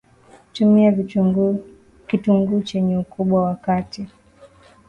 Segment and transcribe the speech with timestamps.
[0.53, 0.91] Tumia
[2.07, 4.07] Kitunguu chenye Ukubwa wa kati